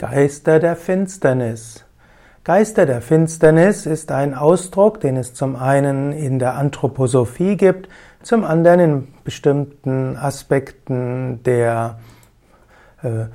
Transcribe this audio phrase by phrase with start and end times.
[0.00, 1.84] Geister der Finsternis.
[2.42, 7.90] Geister der Finsternis ist ein Ausdruck, den es zum einen in der Anthroposophie gibt,
[8.22, 11.98] zum anderen in bestimmten Aspekten der,
[13.02, 13.26] äh,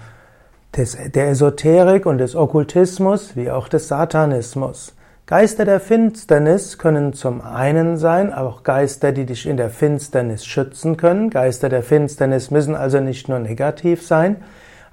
[0.75, 4.95] des, der Esoterik und des Okkultismus, wie auch des Satanismus.
[5.27, 10.97] Geister der Finsternis können zum einen sein, auch Geister, die dich in der Finsternis schützen
[10.97, 11.29] können.
[11.29, 14.38] Geister der Finsternis müssen also nicht nur negativ sein.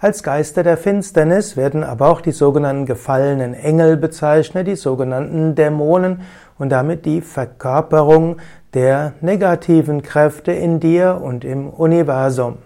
[0.02, 6.22] Als Geister der Finsternis werden aber auch die sogenannten gefallenen Engel bezeichnet, die sogenannten Dämonen
[6.58, 8.38] und damit die Verkörperung
[8.74, 12.58] der negativen Kräfte in dir und im Universum.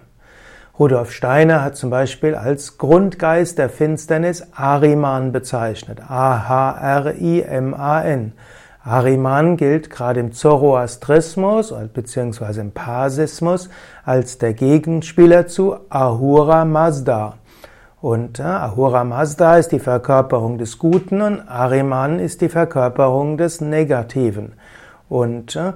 [0.79, 5.99] Rudolf Steiner hat zum Beispiel als Grundgeist der Finsternis Ariman bezeichnet.
[6.09, 7.13] A-H-R-I-M-A-N.
[8.87, 12.61] Ahriman gilt gerade im Zoroastrismus bzw.
[12.61, 13.69] im Parsismus
[14.05, 17.33] als der Gegenspieler zu Ahura Mazda.
[17.99, 23.59] Und äh, Ahura Mazda ist die Verkörperung des Guten und Ahriman ist die Verkörperung des
[23.59, 24.53] Negativen.
[25.09, 25.73] Und äh,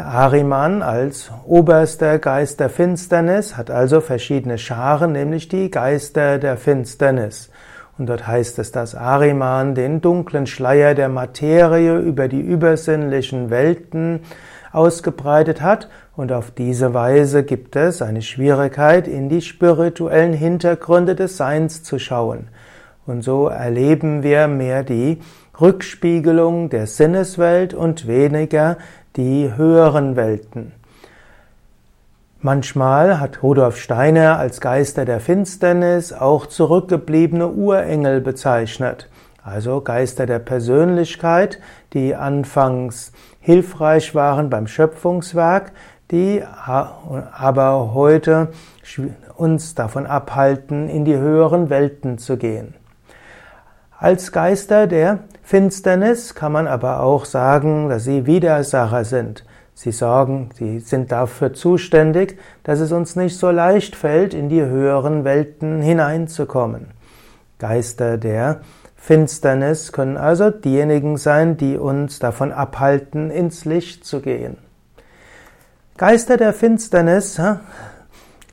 [0.00, 7.50] Ahriman als oberster Geist der Finsternis hat also verschiedene Scharen, nämlich die Geister der Finsternis.
[7.96, 14.20] Und dort heißt es, dass Ariman den dunklen Schleier der Materie über die übersinnlichen Welten
[14.72, 21.36] ausgebreitet hat und auf diese Weise gibt es eine Schwierigkeit, in die spirituellen Hintergründe des
[21.36, 22.48] Seins zu schauen.
[23.06, 25.20] Und so erleben wir mehr die
[25.60, 28.78] Rückspiegelung der Sinneswelt und weniger
[29.16, 30.72] die höheren Welten.
[32.44, 39.08] Manchmal hat Rudolf Steiner als Geister der Finsternis auch zurückgebliebene Urengel bezeichnet,
[39.42, 41.58] also Geister der Persönlichkeit,
[41.94, 45.72] die anfangs hilfreich waren beim Schöpfungswerk,
[46.10, 48.48] die aber heute
[49.36, 52.74] uns davon abhalten, in die höheren Welten zu gehen.
[53.98, 59.46] Als Geister der Finsternis kann man aber auch sagen, dass sie Widersacher sind.
[59.74, 64.62] Sie sorgen, sie sind dafür zuständig, dass es uns nicht so leicht fällt, in die
[64.62, 66.88] höheren Welten hineinzukommen.
[67.58, 68.60] Geister der
[68.96, 74.56] Finsternis können also diejenigen sein, die uns davon abhalten, ins Licht zu gehen.
[75.96, 77.40] Geister der Finsternis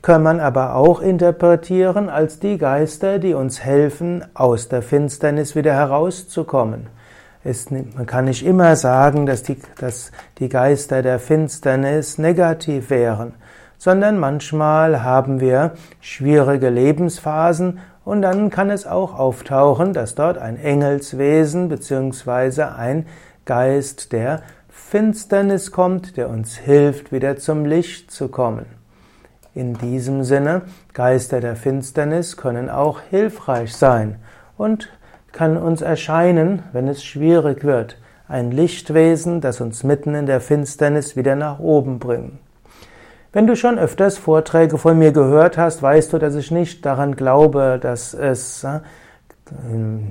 [0.02, 5.72] kann man aber auch interpretieren als die Geister, die uns helfen, aus der Finsternis wieder
[5.72, 6.88] herauszukommen.
[7.44, 13.34] Es, man kann nicht immer sagen, dass die, dass die Geister der Finsternis negativ wären,
[13.78, 20.56] sondern manchmal haben wir schwierige Lebensphasen und dann kann es auch auftauchen, dass dort ein
[20.56, 22.62] Engelswesen bzw.
[22.62, 23.06] ein
[23.44, 28.66] Geist der Finsternis kommt, der uns hilft, wieder zum Licht zu kommen.
[29.54, 30.62] In diesem Sinne,
[30.94, 34.16] Geister der Finsternis können auch hilfreich sein
[34.56, 34.88] und
[35.32, 37.96] kann uns erscheinen, wenn es schwierig wird.
[38.28, 42.38] Ein Lichtwesen, das uns mitten in der Finsternis wieder nach oben bringt.
[43.32, 47.16] Wenn du schon öfters Vorträge von mir gehört hast, weißt du, dass ich nicht daran
[47.16, 48.80] glaube, dass es äh,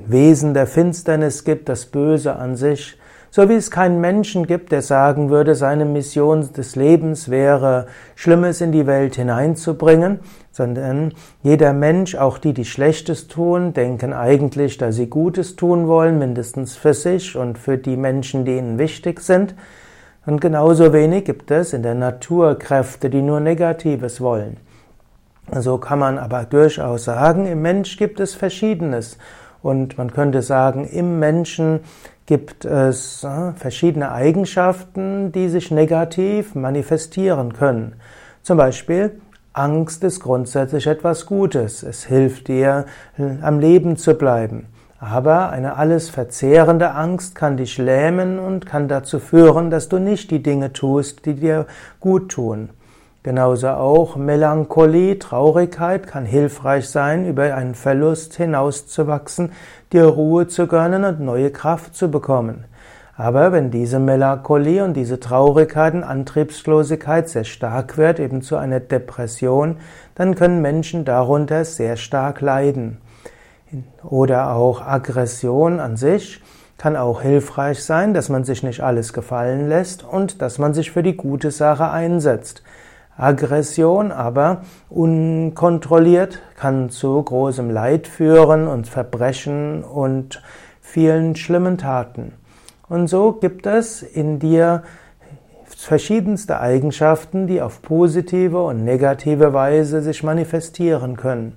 [0.07, 2.97] Wesen der Finsternis gibt, das Böse an sich.
[3.34, 8.59] So wie es keinen Menschen gibt, der sagen würde, seine Mission des Lebens wäre, Schlimmes
[8.59, 10.19] in die Welt hineinzubringen,
[10.52, 16.19] sondern jeder Mensch, auch die, die Schlechtes tun, denken eigentlich, dass sie Gutes tun wollen,
[16.19, 19.56] mindestens für sich und für die Menschen, die ihnen wichtig sind.
[20.25, 24.58] Und genauso wenig gibt es in der Natur Kräfte, die nur Negatives wollen.
[25.58, 29.18] So kann man aber durchaus sagen, im Mensch gibt es Verschiedenes.
[29.61, 31.81] Und man könnte sagen, im Menschen
[32.25, 37.95] gibt es äh, verschiedene Eigenschaften, die sich negativ manifestieren können.
[38.41, 39.19] Zum Beispiel
[39.53, 41.83] Angst ist grundsätzlich etwas Gutes.
[41.83, 42.85] Es hilft dir,
[43.41, 44.67] am Leben zu bleiben.
[44.97, 50.31] Aber eine alles verzehrende Angst kann dich lähmen und kann dazu führen, dass du nicht
[50.31, 51.66] die Dinge tust, die dir
[52.00, 52.69] gut tun.
[53.23, 59.51] Genauso auch Melancholie, Traurigkeit kann hilfreich sein, über einen Verlust hinauszuwachsen,
[59.94, 62.65] dir Ruhe zu gönnen und neue Kraft zu bekommen.
[63.15, 68.79] Aber wenn diese Melancholie und diese Traurigkeit und Antriebslosigkeit sehr stark wird, eben zu einer
[68.79, 69.77] Depression,
[70.15, 72.97] dann können Menschen darunter sehr stark leiden.
[74.03, 76.41] Oder auch Aggression an sich
[76.79, 80.89] kann auch hilfreich sein, dass man sich nicht alles gefallen lässt und dass man sich
[80.89, 82.63] für die gute Sache einsetzt.
[83.18, 90.42] Aggression aber unkontrolliert kann zu großem Leid führen und Verbrechen und
[90.81, 92.34] vielen schlimmen Taten.
[92.90, 94.84] Und so gibt es in dir
[95.66, 101.56] verschiedenste Eigenschaften, die auf positive und negative Weise sich manifestieren können.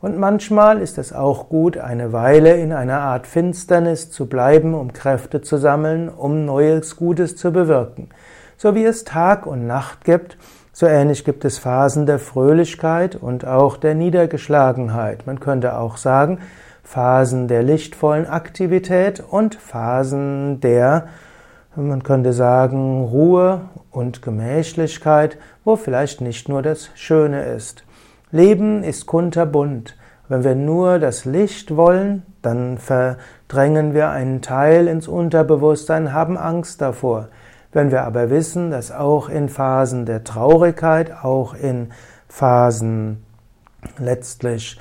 [0.00, 4.92] Und manchmal ist es auch gut, eine Weile in einer Art Finsternis zu bleiben, um
[4.92, 8.08] Kräfte zu sammeln, um Neues Gutes zu bewirken.
[8.56, 10.36] So wie es Tag und Nacht gibt,
[10.72, 15.26] so ähnlich gibt es Phasen der Fröhlichkeit und auch der Niedergeschlagenheit.
[15.26, 16.38] Man könnte auch sagen,
[16.82, 21.08] Phasen der lichtvollen Aktivität und Phasen der,
[21.76, 27.84] man könnte sagen, Ruhe und Gemächlichkeit, wo vielleicht nicht nur das Schöne ist.
[28.30, 29.96] Leben ist kunterbunt.
[30.28, 36.80] Wenn wir nur das Licht wollen, dann verdrängen wir einen Teil ins Unterbewusstsein, haben Angst
[36.80, 37.28] davor.
[37.72, 41.90] Wenn wir aber wissen, dass auch in Phasen der Traurigkeit, auch in
[42.28, 43.24] Phasen
[43.98, 44.78] letztlich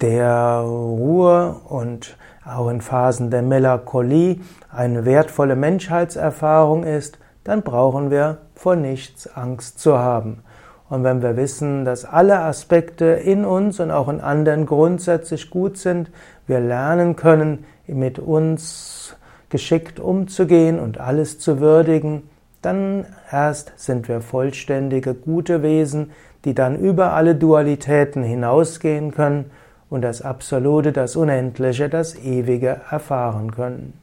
[0.00, 4.40] der Ruhe und auch in Phasen der Melancholie
[4.70, 10.42] eine wertvolle Menschheitserfahrung ist, dann brauchen wir vor nichts Angst zu haben.
[10.88, 15.78] Und wenn wir wissen, dass alle Aspekte in uns und auch in anderen grundsätzlich gut
[15.78, 16.10] sind,
[16.46, 19.16] wir lernen können, mit uns
[19.56, 22.24] geschickt umzugehen und alles zu würdigen,
[22.60, 26.10] dann erst sind wir vollständige, gute Wesen,
[26.44, 29.46] die dann über alle Dualitäten hinausgehen können
[29.88, 33.94] und das Absolute, das Unendliche, das Ewige erfahren können.